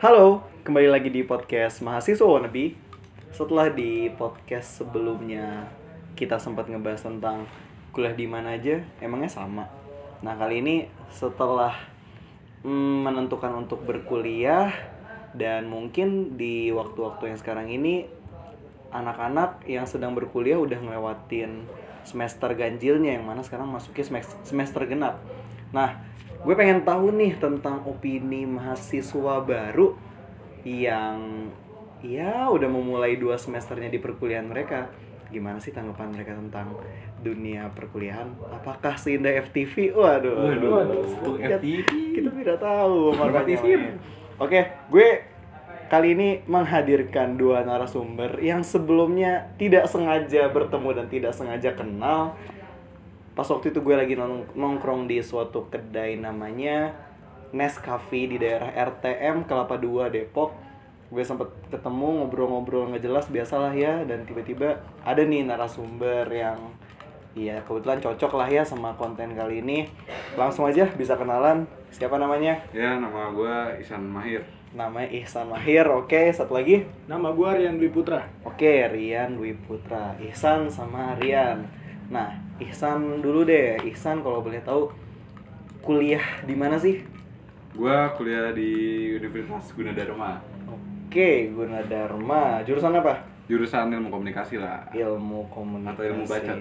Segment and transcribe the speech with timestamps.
[0.00, 2.72] Halo, kembali lagi di podcast Mahasiswa Wannabe.
[3.36, 5.68] Setelah di podcast sebelumnya
[6.16, 7.44] kita sempat ngebahas tentang
[7.92, 9.68] kuliah di mana aja, emangnya sama?
[10.24, 11.76] Nah kali ini setelah
[12.64, 14.72] mm, menentukan untuk berkuliah
[15.36, 18.08] Dan mungkin di waktu-waktu yang sekarang ini
[18.96, 21.68] Anak-anak yang sedang berkuliah udah ngelewatin
[22.08, 25.20] semester ganjilnya Yang mana sekarang masuknya semester, semester genap.
[25.76, 26.08] Nah,
[26.40, 29.92] gue pengen tahu nih tentang opini mahasiswa baru
[30.64, 31.48] yang
[32.00, 34.88] ya udah memulai dua semesternya di perkuliahan mereka
[35.28, 36.74] gimana sih tanggapan mereka tentang
[37.20, 41.04] dunia perkuliahan apakah seindah FTV waduh Waduh, waduh,
[41.38, 41.86] FTV.
[42.16, 43.14] kita tidak tahu.
[43.14, 43.64] FTV.
[44.40, 44.60] oke
[44.90, 45.08] gue
[45.86, 52.34] kali ini menghadirkan dua narasumber yang sebelumnya tidak sengaja bertemu dan tidak sengaja kenal
[53.40, 56.92] pas waktu itu gue lagi nong- nongkrong di suatu kedai namanya
[57.56, 60.52] Nescafe di daerah RTM Kelapa 2 Depok
[61.08, 66.60] gue sempet ketemu ngobrol-ngobrol nggak jelas biasalah ya dan tiba-tiba ada nih narasumber yang
[67.32, 69.88] Iya kebetulan cocok lah ya sama konten kali ini
[70.36, 72.60] Langsung aja bisa kenalan Siapa namanya?
[72.76, 74.44] Ya, nama gue Isan Mahir.
[74.70, 78.22] Namanya Ihsan Mahir, oke satu lagi Nama gua Rian Dwi Putra.
[78.46, 80.14] Oke, Rian Dwi Putra.
[80.22, 81.79] Ihsan sama Rian.
[82.10, 83.78] Nah, Ihsan dulu deh.
[83.86, 84.90] Ihsan kalau boleh tahu
[85.80, 87.00] kuliah di mana sih?
[87.72, 88.70] Gue kuliah di
[89.16, 90.42] Universitas Gunadarma.
[91.06, 92.66] Oke, Gunadarma.
[92.66, 93.14] Jurusan apa?
[93.46, 94.90] Jurusan ilmu komunikasi lah.
[94.90, 95.94] Ilmu komunikasi.
[95.94, 96.58] Atau ilmu bacot.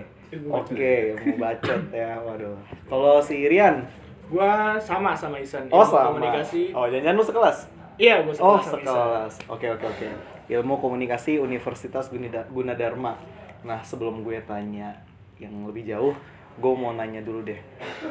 [0.54, 2.22] Oke, ilmu bacot ya.
[2.22, 2.58] Waduh.
[2.86, 3.86] Kalau si Rian?
[4.30, 5.66] Gua sama sama Isan.
[5.74, 6.14] Oh, Ilmu sama.
[6.14, 6.70] Komunikasi.
[6.78, 7.58] Oh, jangan lu sekelas?
[7.98, 8.74] Iya, gua Oh, sekelas Isan.
[8.86, 9.34] sekelas.
[9.50, 10.08] Oke, oke, oke.
[10.50, 12.14] Ilmu komunikasi Universitas
[12.54, 13.18] Gunadarma.
[13.66, 14.94] Nah, sebelum gue tanya
[15.40, 16.14] yang lebih jauh,
[16.60, 17.60] gue mau nanya dulu deh.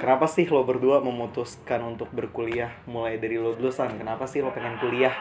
[0.00, 3.94] Kenapa sih lo berdua memutuskan untuk berkuliah mulai dari lo dulu San?
[4.00, 5.12] Kenapa sih lo pengen kuliah?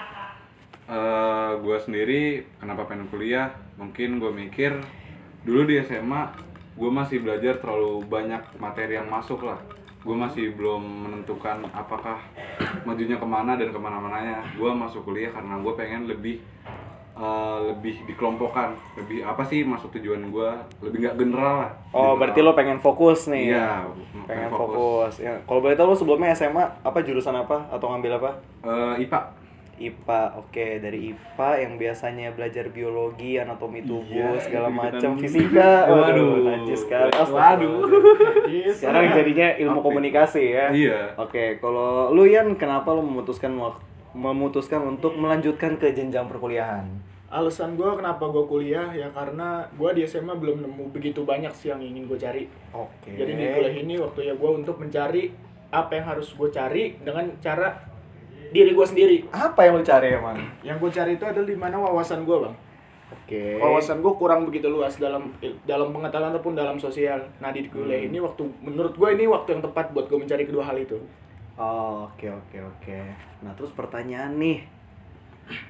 [0.88, 3.52] Eh, gue sendiri kenapa pengen kuliah?
[3.76, 4.80] Mungkin gue mikir
[5.44, 6.32] dulu di SMA
[6.78, 9.60] gue masih belajar terlalu banyak materi yang masuk lah.
[10.08, 12.24] Gue masih belum menentukan apakah
[12.88, 14.48] majunya ke mana dan ke mana-mananya.
[14.56, 16.40] Gue masuk kuliah karena gue pengen lebih
[17.18, 21.72] eh, lebih dikelompokkan, lebih apa sih masuk tujuan gue, lebih nggak general lah.
[21.90, 22.16] Oh, General.
[22.16, 23.52] berarti lo pengen fokus nih.
[23.52, 23.90] Iya,
[24.24, 25.18] Pengen fokus.
[25.18, 28.32] Ya, kalau boleh tahu lo sebelumnya SMA apa jurusan apa atau ngambil apa?
[28.62, 29.22] Eh, IPA.
[29.78, 36.34] IPA, oke dari IPA yang biasanya belajar biologi, anatomi tubuh, Iya, segala macam, fisika, waduh,
[36.44, 37.14] najis sekali.
[37.14, 37.86] Waduh.
[38.50, 39.86] Iya, Sekarang jadinya ilmu Apik.
[39.86, 40.66] komunikasi ya.
[40.74, 41.14] Iya.
[41.16, 43.54] Oke, kalau lu Yan, kenapa lu memutuskan
[44.16, 46.88] memutuskan untuk melanjutkan ke jenjang perkuliahan?
[47.28, 51.68] Alasan gua kenapa gua kuliah ya karena gua di SMA belum nemu begitu banyak sih
[51.68, 52.48] yang ingin gua cari.
[52.72, 53.12] Oke.
[53.20, 55.36] Jadi di kuliah ini waktu ya gua untuk mencari
[55.68, 57.76] apa yang harus gua cari dengan cara
[58.56, 59.28] diri gua sendiri.
[59.28, 60.40] apa yang lu cari emang?
[60.64, 62.56] Yang gua cari itu adalah di mana wawasan gua, Bang.
[63.12, 63.60] Oke.
[63.60, 65.36] Wawasan gua kurang begitu luas dalam
[65.68, 67.28] dalam pengetahuan ataupun dalam sosial.
[67.44, 70.64] Nah, di kuliah ini waktu menurut gua ini waktu yang tepat buat gua mencari kedua
[70.64, 70.96] hal itu.
[71.58, 73.00] Oh, oke oke oke.
[73.42, 74.62] Nah, terus pertanyaan nih.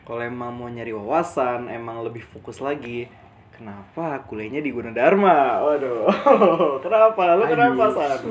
[0.03, 3.07] Kalau emang mau nyari wawasan, emang lebih fokus lagi.
[3.55, 5.63] Kenapa kuliahnya di Gunadarma?
[5.63, 6.05] Waduh.
[6.83, 7.39] kenapa?
[7.39, 8.11] Lu kenapa, San?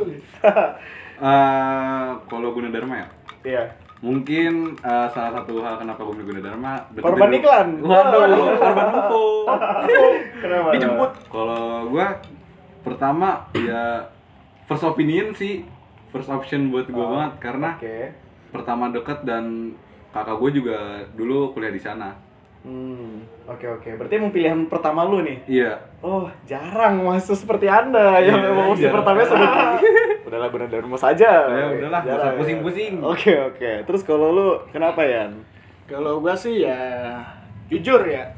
[1.16, 3.08] Eh, kalau Gunadarma ya,
[3.40, 3.64] Iya.
[4.04, 6.76] mungkin eh, salah satu hal kenapa gue milih Gunadarma.
[6.92, 7.68] Korban iklan.
[7.80, 8.20] Waduh,
[8.60, 9.24] korban UFO.
[10.44, 10.68] Kenapa?
[10.76, 11.10] Dijemput.
[11.32, 12.06] Kalau gue
[12.84, 14.04] pertama ya
[14.68, 15.64] first opinion sih,
[16.08, 17.98] first option buat gue Oh, banget karena Oke.
[18.50, 19.74] pertama deket dan
[20.10, 20.78] kakak gue juga
[21.12, 22.16] dulu kuliah di sana.
[22.66, 23.90] Hmm, oke oke.
[23.94, 25.38] Berarti emang pilihan pertama lu nih.
[25.46, 25.78] Iya.
[26.02, 29.50] Oh, jarang masuk seperti Anda yang Iya, memang opsi pertamanya sudah
[30.26, 31.30] Udahlah guna Dharma saja.
[31.46, 32.38] Ya udahlah, usah Jarang ya.
[32.42, 32.94] pusing-pusing.
[32.98, 33.70] Oke, oke.
[33.86, 35.38] Terus kalau lu kenapa, Yan?
[35.86, 37.22] Kalau gua sih ya
[37.70, 38.34] jujur ya.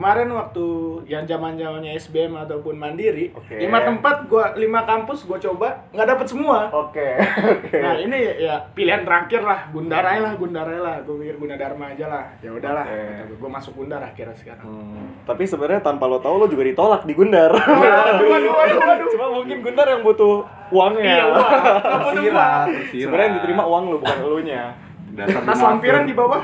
[0.00, 0.64] Kemarin waktu
[1.12, 3.60] yang zaman-zamannya SBM ataupun Mandiri, Oke.
[3.60, 6.72] lima tempat gua lima kampus gua coba nggak dapet semua.
[6.72, 7.20] Oke.
[7.60, 7.76] Oke.
[7.84, 11.04] Nah ini ya pilihan terakhir lah, Gundarai lah, Gundarai lah.
[11.04, 12.24] Gue pikir Gunadarma aja lah.
[12.40, 13.36] Ya udahlah, Oke.
[13.44, 14.64] gue masuk Gundar akhirnya sekarang.
[14.64, 17.52] Hmm, tapi sebenarnya tanpa lo tahu lo juga ditolak di Gundar.
[17.60, 19.08] Waduh, waduh, waduh, waduh.
[19.12, 21.12] Cuma mungkin Gundar yang butuh uangnya.
[21.12, 22.66] Iya, uang.
[22.88, 24.72] Sebenarnya yang diterima uang lo bukan elunya.
[25.12, 26.40] Dasar lampiran di bawah,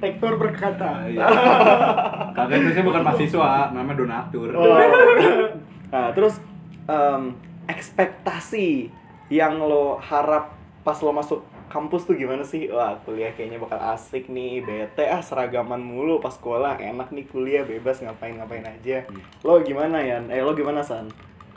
[0.00, 1.06] rektor berkata.
[1.06, 1.24] Iya.
[2.36, 4.48] Kakak itu saya bukan mahasiswa, namanya donatur.
[4.56, 4.76] Oh.
[5.92, 6.40] nah, terus
[6.88, 7.36] em,
[7.68, 8.90] ekspektasi
[9.30, 12.66] yang lo harap pas lo masuk kampus tuh gimana sih?
[12.72, 17.62] Wah, kuliah kayaknya bakal asik nih, bete ah seragaman mulu pas sekolah, enak nih kuliah
[17.62, 19.06] bebas ngapain-ngapain aja.
[19.46, 20.18] Lo gimana ya?
[20.26, 21.06] Eh, lo gimana San?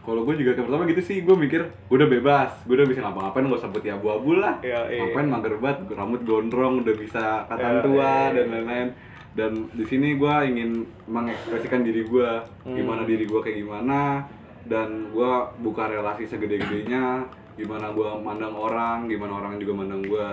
[0.03, 2.99] Kalau gue juga kayak pertama gitu sih gue mikir gue udah bebas gue udah bisa
[3.01, 4.99] ngapa-ngapain gak usah putih abu-abu lah Iya, iya.
[5.01, 8.53] ngapain mager banget rambut gondrong udah bisa katan Iya, tua iya, dan iya.
[8.53, 8.87] lain-lain
[9.33, 10.71] dan di sini gue ingin
[11.07, 12.29] mengekspresikan diri gue
[12.63, 12.75] Hmm.
[12.75, 14.27] gimana diri gue kayak gimana
[14.63, 17.23] dan gue buka relasi segede-gedenya
[17.53, 20.29] gimana gue mandang orang gimana orang juga mandang gue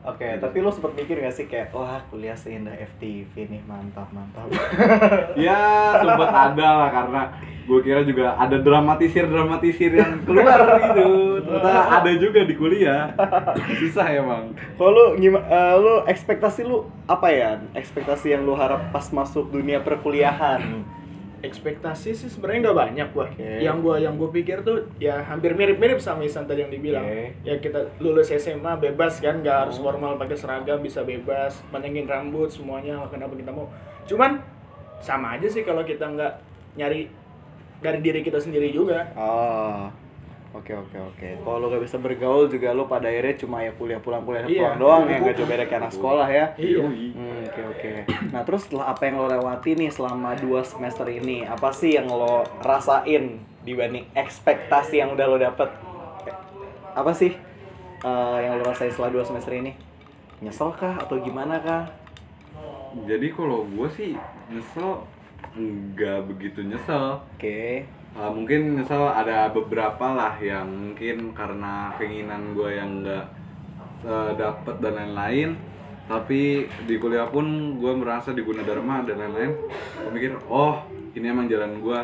[0.00, 4.46] Oke, tapi lo sempet mikir gak sih kayak wah kuliah seindah FTV nih mantap mantap.
[5.36, 5.58] ya
[5.96, 7.22] sempat ada lah karena
[7.68, 10.56] gue kira juga ada dramatisir dramatisir yang keluar
[10.88, 11.08] gitu
[11.44, 13.12] ternyata ada juga di kuliah
[13.76, 15.76] susah ya bang Kalau lu gimana?
[15.76, 17.60] lu ekspektasi lu apa ya?
[17.72, 20.82] Ekspektasi yang lu harap pas masuk dunia perkuliahan?
[21.38, 23.62] ekspektasi sih sebenarnya nggak banyak gua Oke.
[23.62, 27.30] yang gua yang gua pikir tuh ya hampir mirip-mirip sama Isan tadi yang dibilang Oke.
[27.46, 29.86] ya kita lulus SMA bebas kan nggak harus Oh.
[29.86, 33.70] formal pakai seragam bisa bebas panjangin rambut semuanya lakukan apa kita mau
[34.10, 34.42] cuman
[34.98, 36.32] sama aja sih kalau kita nggak
[36.74, 37.06] nyari
[37.78, 39.86] dari diri kita sendiri juga Oh,
[40.52, 41.28] oke oke oke.
[41.38, 44.58] Kalau lu gak bisa bergaul juga lu pada akhirnya cuma ya kuliah pulang kuliah Iya.
[44.58, 46.46] pulang doang ya nggak coba kayak anak sekolah ya.
[46.56, 47.92] iya Hmm, Oke oke.
[48.28, 52.06] Nah terus setelah apa yang lo lewati nih selama dua semester ini, apa sih yang
[52.06, 55.70] lo rasain dibanding ekspektasi yang udah lo dapet?
[56.92, 57.30] Apa sih
[58.00, 59.72] eh, yang lo rasain setelah dua semester ini?
[60.38, 61.84] Nyesel kah atau gimana kah?
[62.98, 64.16] jadi kalau gue sih
[64.48, 65.04] nyesel
[65.58, 67.22] nggak begitu nyesel.
[67.34, 67.84] Oke.
[68.16, 73.24] Uh, mungkin nyesel ada beberapa lah yang mungkin karena keinginan gue yang nggak
[74.06, 75.50] uh, dapet dan lain-lain.
[76.08, 79.52] Tapi di kuliah pun gue merasa di Gunadarma dan lain-lain.
[80.00, 80.82] Gue mikir oh
[81.14, 82.00] ini emang jalan gue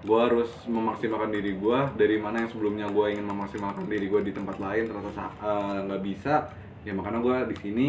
[0.00, 4.32] gue harus memaksimalkan diri gue dari mana yang sebelumnya gue ingin memaksimalkan diri gue di
[4.32, 6.48] tempat lain ternyata uh, nggak bisa.
[6.86, 7.86] Ya makanya gue di sini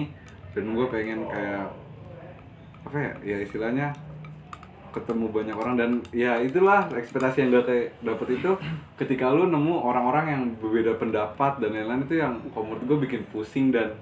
[0.52, 1.72] dan gue pengen kayak
[2.82, 3.94] apa ya ya istilahnya
[4.92, 8.52] ketemu banyak orang dan ya itulah ekspektasi yang gak kayak dapet itu
[8.96, 13.70] ketika lu nemu orang-orang yang berbeda pendapat dan lain-lain itu yang menurut gue bikin pusing
[13.70, 13.96] dan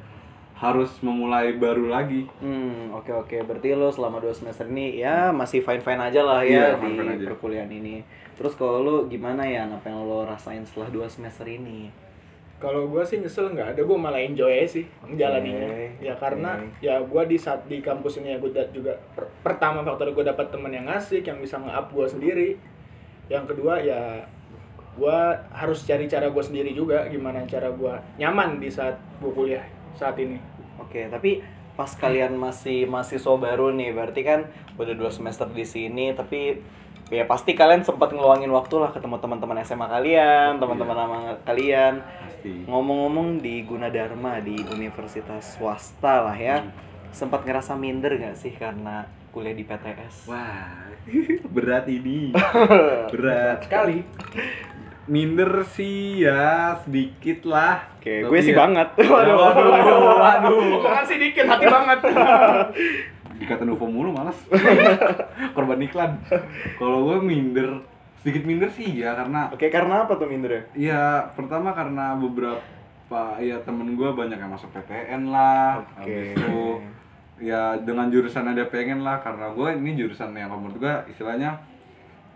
[0.56, 3.38] harus memulai baru lagi Hmm, oke oke.
[3.42, 6.82] Berarti lo selama dua semester ini ya masih fine fine aja lah Iya, ya di
[6.84, 7.26] fine-fine aja.
[7.32, 8.04] perkuliahan ini.
[8.36, 9.64] Terus kalau lo gimana ya?
[9.66, 11.88] Apa yang lo rasain setelah dua semester ini?
[12.60, 15.68] Kalau gua sih nyesel nggak ada gua malah enjoy aja sih menjalaninya.
[16.04, 16.84] Ya karena oke.
[16.84, 20.52] ya gua di saat di kampus ini ya da- juga per- pertama faktor gua dapat
[20.52, 22.60] teman yang asik yang bisa nge-up gua sendiri.
[23.32, 24.28] Yang kedua ya
[25.00, 29.64] gua harus cari cara gua sendiri juga gimana cara gua nyaman di saat gua kuliah
[29.96, 30.36] saat ini.
[30.80, 31.40] Oke, tapi
[31.80, 34.44] pas kalian masih mahasiswa baru nih, berarti kan
[34.76, 36.60] udah dua semester di sini, tapi
[37.10, 42.00] ya pasti kalian sempat ngeluangin waktu lah ketemu teman-teman SMA kalian, teman-teman lama kalian.
[42.00, 42.64] pasti.
[42.64, 46.62] Ngomong-ngomong di Gunadarma di universitas swasta lah ya,
[47.10, 50.26] sempat ngerasa minder gak sih karena kuliah di PTS?
[50.26, 50.86] wah
[51.56, 52.30] berat ini.
[53.14, 53.66] Berat.
[53.66, 54.06] Sekali.
[55.06, 57.82] Minder sih ya sedikit lah.
[57.98, 58.94] Oke, Tapi gue sih ya- banget.
[58.96, 60.62] waduh waduh waduh, waduh.
[60.78, 62.00] Bukan sih dikit hati banget
[63.40, 64.36] dikata Nuvo mulu malas
[65.56, 66.20] korban iklan
[66.76, 67.80] kalau gue minder
[68.20, 70.68] sedikit minder sih ya karena Oke, karena apa tuh mindernya?
[70.76, 76.04] Iya, pertama karena beberapa ya temen gue banyak yang masuk PTN lah, Oke.
[76.04, 76.60] habis itu
[77.40, 81.64] ya dengan jurusan ada pengen lah karena gue ini jurusan yang menurut gue istilahnya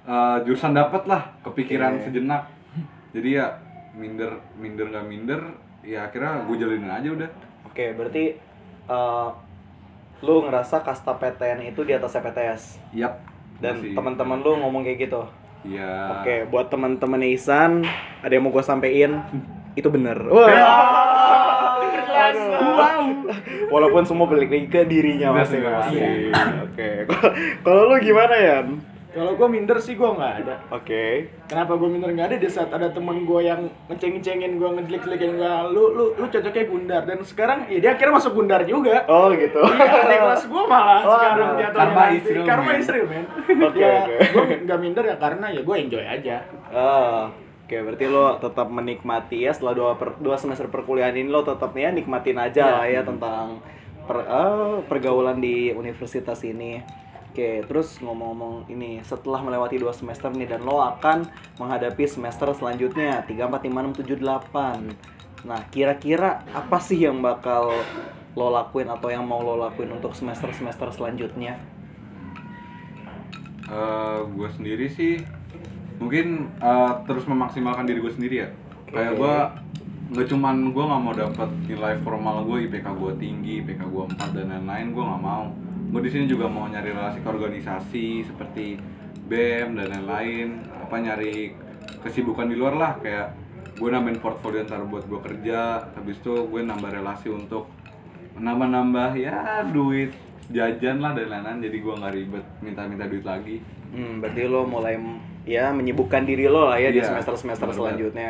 [0.07, 2.03] eh, jurusan dapat lah kepikiran Oke.
[2.07, 2.47] sejenak.
[3.11, 3.51] Jadi ya
[3.93, 5.41] minder minder nggak minder
[5.83, 7.29] ya akhirnya gue jalanin aja udah.
[7.67, 8.39] Oke, berarti
[8.87, 9.29] eh,
[10.23, 13.19] lu ngerasa kasta PTN itu di atas PTS Yap.
[13.59, 15.27] dan teman-teman lu ngomong kayak gitu.
[15.67, 16.19] Iya.
[16.19, 17.83] Oke, buat teman-teman Isan,
[18.23, 19.19] ada yang mau gue sampein,
[19.79, 20.23] itu bener.
[20.31, 20.47] Wah.
[22.23, 22.55] Aduh.
[23.67, 26.31] Walaupun semua balik lagi ke dirinya masing-masing.
[26.31, 26.63] iya.
[26.63, 26.89] Oke,
[27.67, 28.57] kalau lu gimana ya?
[29.13, 31.29] Kalau gua minder sih gua nggak ada Oke.
[31.45, 35.53] Kenapa gue minder nggak ada di saat ada temen gue yang ngeceng-ngecengin gue ngejelik-jelikin gue
[35.69, 39.61] lu lu lu cocoknya Gundar dan sekarang ya dia akhirnya masuk Gundar juga Oh gitu.
[39.61, 42.15] iya adik kelas gue malah Wah, sekarang jatuhnya karma nanti.
[42.15, 42.75] is real, karma man.
[42.75, 43.23] is real man
[43.63, 44.15] Oke, ya oke.
[44.17, 46.35] gue nggak minder ya karena ya gue enjoy aja
[46.69, 47.19] Oh,
[47.63, 51.71] Oke, berarti lo tetap menikmati ya setelah dua, per- dua semester perkuliahan ini lo tetap
[51.71, 53.61] ya nikmatin aja lah ya tentang
[54.03, 56.83] per- eh, pergaulan di universitas ini.
[57.33, 61.25] Oke, terus ngomong-ngomong ini, setelah melewati dua semester nih dan lo akan
[61.57, 67.73] menghadapi semester selanjutnya 3, 4, 5, 6, 7, 8 Nah, kira-kira apa sih yang bakal
[68.37, 71.57] lo lakuin atau yang mau lo lakuin untuk semester-semester selanjutnya?
[74.29, 75.17] gue sendiri sih
[75.97, 78.49] mungkin eh, terus memaksimalkan diri gue sendiri ya.
[78.93, 79.35] Kayak gue
[80.13, 84.37] nggak cuman gue nggak mau dapat nilai formal gue IPK gue tinggi IPK gue 4
[84.37, 85.49] dan lain-lain gue nggak mau
[85.93, 88.81] gue di sini juga mau nyari relasi ke organisasi seperti
[89.23, 91.53] BEM dan lain-lain apa nyari
[92.01, 93.37] kesibukan di luar lah kayak
[93.73, 95.59] gue nambahin portfolio ntar buat gue kerja
[95.93, 97.69] habis itu gue nambah relasi untuk
[98.33, 100.09] nambah-nambah ya duit
[100.49, 103.57] jajan lah dan lain-lain jadi gue nggak ribet minta-minta duit lagi
[103.93, 104.97] Hmm, berarti lo mulai
[105.45, 107.93] ya menyibukkan diri lo lah ya di Iya, semester-semester benar-benar.
[107.93, 108.29] selanjutnya.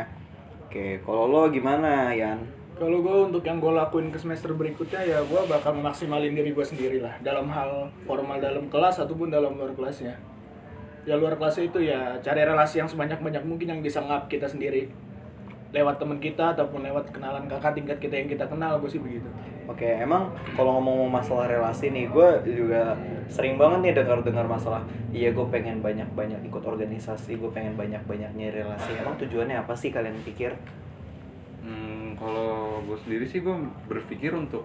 [0.68, 2.44] Oke, kalau lo gimana, Yan?
[2.74, 6.66] Kalau gue untuk yang gue lakuin ke semester berikutnya ya gue bakal maksimalin diri gue
[6.66, 10.18] sendiri lah dalam hal formal dalam kelas ataupun dalam luar kelasnya.
[11.06, 14.90] Ya luar kelasnya itu ya cari relasi yang sebanyak-banyak mungkin yang bisa ngap kita sendiri
[15.74, 19.26] lewat teman kita ataupun lewat kenalan kakak tingkat kita yang kita kenal gue sih begitu.
[19.66, 22.94] Oke, emang kalau ngomong masalah relasi nih, gue juga
[23.26, 24.86] sering banget nih dengar-dengar masalah.
[25.10, 28.92] Iya, gue pengen banyak-banyak ikut organisasi, gue pengen banyak-banyaknya relasi.
[29.02, 30.54] Emang tujuannya apa sih kalian pikir?
[32.24, 33.52] Hmm, kalau gue sendiri sih gue
[33.92, 34.64] berpikir untuk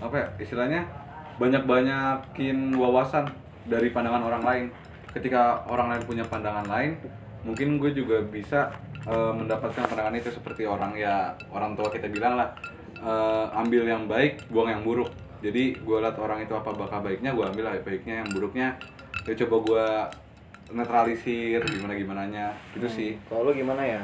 [0.00, 0.88] apa ya istilahnya
[1.36, 3.28] banyak-banyakin wawasan
[3.68, 4.66] dari pandangan orang lain.
[5.12, 6.96] Ketika orang lain punya pandangan lain,
[7.44, 8.72] mungkin gue juga bisa
[9.04, 12.56] eh, mendapatkan pandangan itu seperti orang ya orang tua kita bilang lah
[12.96, 15.12] eh, ambil yang baik, buang yang buruk.
[15.44, 18.74] Jadi gue lihat orang itu apa bakal baiknya, gue ambil lah baiknya, yang buruknya
[19.28, 19.86] ya coba gue
[20.72, 23.10] netralisir gimana gimananya gitu sih.
[23.28, 24.02] Kalau gimana ya?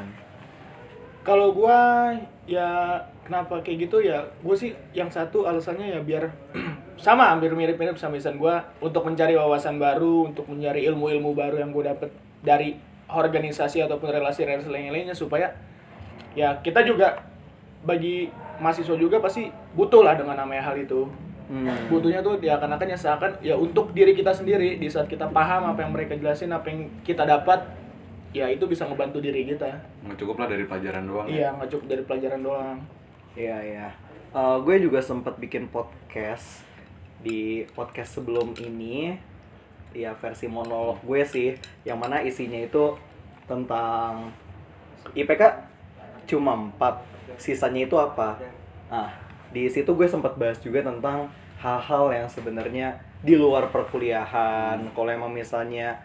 [1.25, 2.13] Kalau gua
[2.45, 6.29] ya kenapa kayak gitu ya gue sih yang satu alasannya ya biar
[7.01, 11.73] sama hampir mirip-mirip sama Isan gua untuk mencari wawasan baru untuk mencari ilmu-ilmu baru yang
[11.73, 12.13] gue dapet
[12.45, 12.77] dari
[13.09, 15.57] organisasi ataupun relasi-relasi lain-lainnya supaya
[16.37, 17.17] ya kita juga
[17.81, 18.29] bagi
[18.61, 21.09] mahasiswa juga pasti butuh lah dengan namanya hal itu
[21.45, 21.69] Hmm.
[21.93, 25.85] butuhnya tuh diakan-akan ya seakan ya untuk diri kita sendiri di saat kita paham apa
[25.85, 27.61] yang mereka jelasin apa yang kita dapat
[28.35, 29.71] ya itu bisa ngebantu diri kita
[30.03, 31.25] Nggak cukup lah dari pelajaran doang.
[31.25, 31.31] ya.
[31.31, 32.77] iya nggak cukup dari pelajaran doang
[33.35, 33.87] Iya iya.
[34.31, 36.63] Eh, gue juga sempat bikin podcast
[37.19, 39.11] di podcast sebelum ini,
[39.91, 41.51] ya versi monolog gue sih,
[41.83, 42.95] yang mana isinya itu
[43.43, 44.31] tentang
[45.11, 45.43] IPK
[46.25, 47.03] cuma 4
[47.35, 48.39] sisanya itu apa?
[48.87, 49.11] Nah,
[49.51, 51.27] di situ gue sempat bahas juga tentang
[51.59, 54.79] hal-hal yang sebenarnya di luar perkuliahan.
[54.95, 55.99] Kalau emang misalnya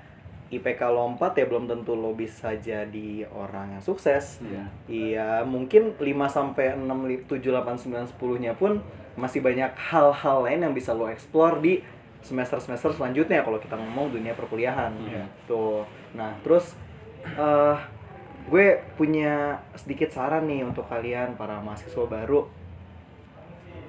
[0.50, 4.42] IPK lo 4 ya belum tentu lo bisa jadi orang yang sukses.
[4.42, 4.64] Iya.
[4.90, 8.83] Iya, mungkin 5 sampai 6 li- 7 8 9 10-nya pun
[9.14, 11.78] masih banyak hal-hal lain yang bisa lo explore di
[12.21, 14.90] semester-semester selanjutnya kalau kita ngomong dunia perkuliahan.
[15.07, 15.25] Iya.
[15.47, 15.87] Tuh.
[16.19, 16.75] Nah, terus
[17.25, 17.76] eh
[18.50, 22.50] gue punya sedikit saran nih untuk kalian para mahasiswa baru.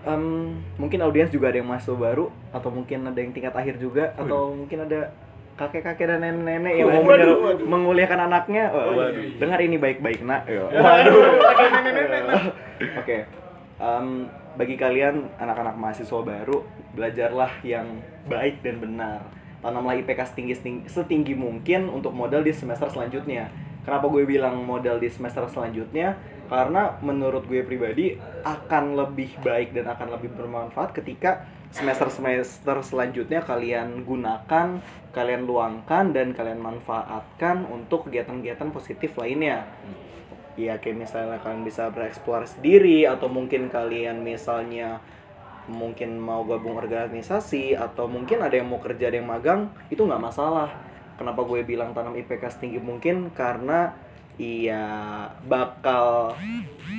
[0.01, 4.13] Em, mungkin audiens juga ada yang mahasiswa baru atau mungkin ada yang tingkat akhir juga
[4.17, 5.13] atau mungkin ada
[5.61, 7.65] kakek-kakek dan nenek-nenek yang mau Waduh, waduh.
[7.69, 8.73] menguliakan anaknya.
[8.73, 9.37] Oh, Waduh.
[9.37, 10.49] dengar ini baik-baik nak.
[10.49, 11.21] Waduh.
[13.01, 13.17] Oke.
[13.81, 14.07] Em,
[14.57, 16.65] bagi kalian anak-anak mahasiswa baru,
[16.97, 19.21] belajarlah yang baik dan benar.
[19.61, 23.53] Tanamlah IPK setinggi, setinggi, setinggi mungkin untuk modal di semester selanjutnya.
[23.85, 26.17] Kenapa gue bilang modal di semester selanjutnya?
[26.49, 34.03] Karena menurut gue pribadi akan lebih baik dan akan lebih bermanfaat ketika semester-semester selanjutnya kalian
[34.03, 34.83] gunakan,
[35.15, 39.63] kalian luangkan dan kalian manfaatkan untuk kegiatan-kegiatan positif lainnya.
[40.59, 44.99] Iya kayak misalnya kalian bisa bereksplorasi sendiri atau mungkin kalian misalnya
[45.71, 50.19] mungkin mau gabung organisasi atau mungkin ada yang mau kerja ada yang magang itu nggak
[50.19, 50.67] masalah.
[51.15, 53.95] Kenapa gue bilang tanam IPK setinggi mungkin karena
[54.35, 54.83] iya
[55.47, 56.35] bakal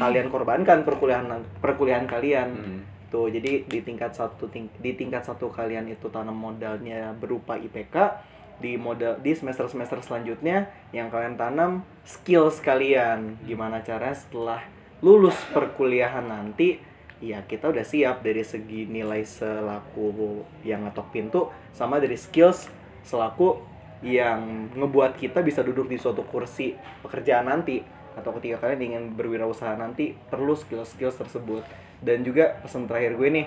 [0.00, 2.80] kalian korbankan perkuliahan perkuliahan kalian Hmm.
[3.12, 8.16] Tuh jadi di tingkat satu ting- di tingkat satu kalian itu tanam modalnya berupa IPK
[8.56, 13.36] di modal di semester semester selanjutnya yang kalian tanam skills kalian.
[13.44, 14.60] Gimana caranya setelah
[15.04, 16.80] lulus perkuliahan nanti
[17.22, 21.40] ya kita udah siap dari segi nilai selaku yang ngetok pintu
[21.70, 22.66] sama dari skills
[23.06, 23.62] selaku
[24.02, 27.84] yang ngebuat kita bisa duduk di suatu kursi pekerjaan nanti.
[28.12, 31.64] Atau ketika kalian ingin berwirausaha nanti perlu skill-skills tersebut
[32.02, 33.46] dan juga pesan terakhir gue nih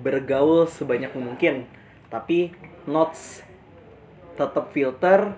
[0.00, 1.68] bergaul sebanyak mungkin
[2.08, 2.52] tapi
[2.88, 3.44] notes
[4.36, 5.32] tetap filter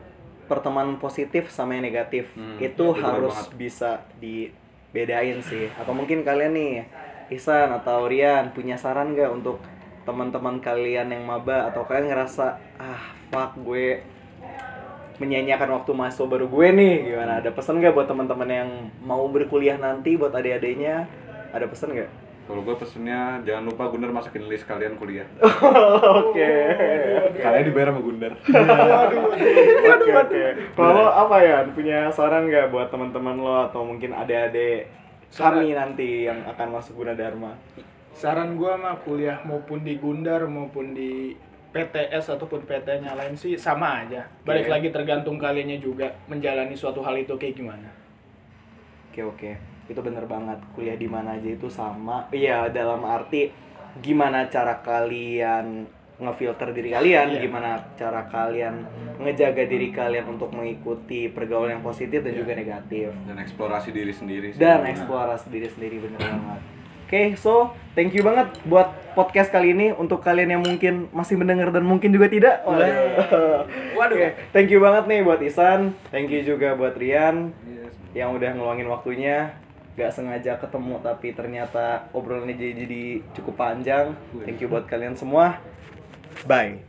[0.51, 2.33] pertemanan positif sama yang negatif.
[2.35, 3.55] Hmm, itu benar harus banget.
[3.55, 5.69] bisa dibedain sih.
[5.77, 6.73] Atau mungkin kalian nih
[7.29, 9.61] Ihsan atau Rian punya saran gak untuk
[10.09, 11.69] teman-teman kalian yang maba?
[11.69, 14.01] Atau kalian ngerasa ah fuck gue
[15.21, 16.97] menyanyiakan waktu mahasiswa baru gue nih.
[17.13, 17.45] Gimana?
[17.45, 18.71] Ada pesan gak buat teman-teman yang
[19.05, 21.05] mau berkuliah nanti buat adik-adiknya?
[21.53, 22.11] Ada pesan gak?
[22.49, 25.29] Kalau gue pesennya jangan lupa Gundar masukin list kalian kuliah.
[26.25, 26.53] Oke
[27.37, 28.33] Kalian dibayar sama Gundar.
[29.93, 30.45] Oke oke.
[30.73, 31.61] Kalau apa ya?
[31.69, 34.89] Punya saran nggak buat teman-teman lo atau mungkin adik-adik
[35.29, 37.53] kami nanti yang akan masuk Gunadarma?
[38.19, 41.39] saran gua mah kuliah maupun di Gundar maupun di
[41.71, 44.27] PTS ataupun PT-nya lain sih sama aja.
[44.43, 47.87] Balik lagi tergantung kaliannya juga menjalani suatu hal itu kayak gimana.
[49.13, 49.51] Oke oke,
[49.89, 50.61] itu bener banget.
[50.73, 52.29] Kuliah di mana aja itu sama.
[52.31, 53.49] Iya dalam arti
[53.99, 57.41] gimana cara kalian ngefilter diri kalian, Iya.
[57.41, 58.83] gimana cara kalian
[59.17, 62.43] ngejaga diri kalian untuk mengikuti pergaulan yang positif dan Iya.
[62.43, 63.11] juga negatif.
[63.23, 64.59] dan eksplorasi diri sendiri sih.
[64.59, 66.61] Dan eksplorasi diri sendiri bener banget.
[67.09, 71.71] Oke, so thank you banget buat podcast kali ini untuk kalian yang mungkin masih mendengar
[71.71, 72.67] dan mungkin juga tidak.
[72.67, 72.85] Waduh.
[73.99, 74.17] Waduh.
[74.19, 77.95] Oke, thank you banget nih buat Isan, thank you juga buat Rian Yes.
[78.13, 79.55] yang udah ngeluangin waktunya
[79.99, 83.03] gak sengaja ketemu tapi ternyata obrolannya jadi, jadi
[83.35, 84.15] cukup panjang.
[84.47, 85.59] Thank you buat kalian semua.
[86.47, 86.88] Bye